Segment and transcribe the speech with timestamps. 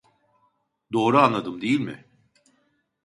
[0.93, 2.05] Doğru anladım değil mi